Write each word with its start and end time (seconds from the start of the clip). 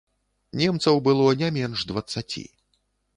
Немцаў 0.61 0.95
было 1.07 1.27
не 1.41 1.49
менш 1.57 1.83
дваццаці. 1.91 2.43